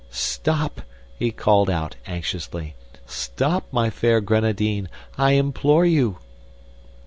"Stop!" 0.09 0.81
he 1.19 1.29
called 1.29 1.69
our, 1.69 1.91
anxiously; 2.07 2.73
"stop, 3.05 3.65
my 3.71 3.91
fair 3.91 4.19
Grenadine, 4.19 4.89
I 5.15 5.33
implore 5.33 5.85
you!" 5.85 6.17